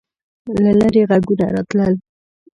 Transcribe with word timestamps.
له 0.63 0.71
لیرې 0.79 1.03
غږونه 1.09 1.45
راتلل. 1.55 1.93